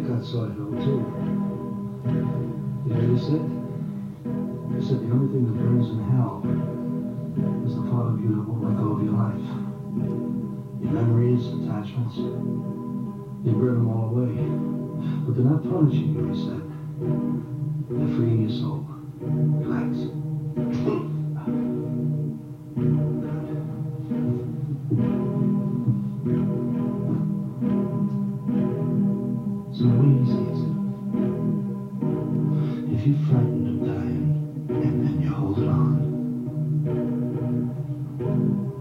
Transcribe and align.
Nick 0.00 0.08
got 0.08 0.22
Soyville, 0.22 0.82
too. 0.82 1.04
You 2.86 2.94
know 2.94 3.12
what 3.12 3.20
said? 3.20 3.44
He 4.72 4.86
said 4.88 5.00
the 5.04 5.12
only 5.12 5.28
thing 5.28 5.44
that 5.44 5.52
burns 5.60 5.90
in 5.90 6.00
hell 6.08 6.40
is 7.66 7.76
the 7.76 7.82
thought 7.82 8.08
of 8.08 8.20
you 8.20 8.32
that 8.32 8.48
won't 8.48 8.64
let 8.64 8.76
go 8.80 8.96
of 8.96 9.04
your 9.04 9.12
life. 9.12 9.44
Your 10.80 10.92
memories, 10.92 11.48
attachments. 11.48 12.16
You 12.16 13.52
burn 13.52 13.74
them 13.76 13.88
all 13.90 14.08
away. 14.08 14.32
But 15.26 15.36
they're 15.36 15.44
not 15.44 15.62
punishing 15.64 16.14
you, 16.16 16.32
he 16.32 16.36
said. 16.48 16.64
They're 17.90 18.16
freeing 18.16 18.48
your 18.48 18.56
soul. 18.56 18.86
Relax. 19.20 20.09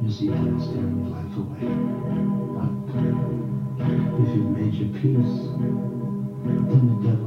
You 0.10 0.16
see 0.16 0.26
staring 0.26 1.06
your 1.06 1.12
life 1.14 1.38
away. 1.38 1.70
But 2.58 2.74
if 4.18 4.30
you've 4.34 4.50
made 4.58 4.74
your 4.74 4.90
peace, 4.98 5.38
then 6.68 6.84
the 6.90 6.96
devil's 7.06 7.19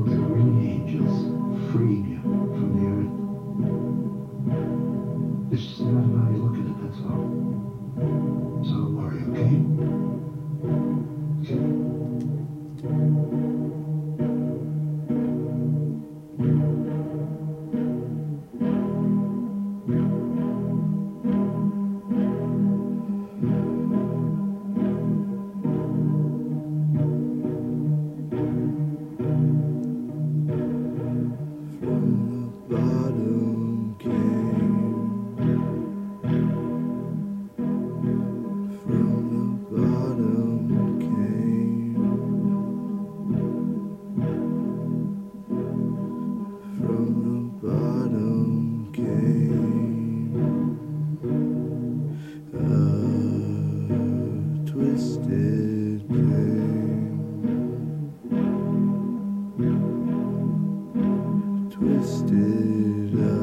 twisted 62.29 63.42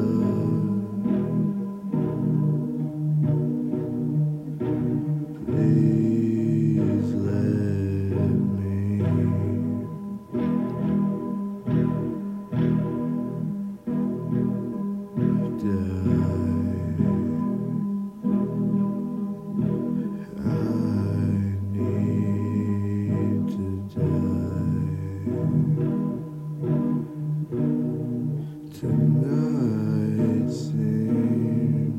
tonight 28.80 30.50
seem 30.50 31.92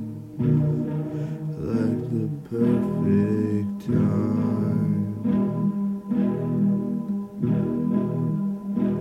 like 1.59 1.99
the 2.09 2.25
perfect 2.49 3.85
time 3.85 5.13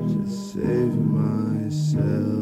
to 0.09 0.21
save 0.31 0.95
myself. 0.95 2.40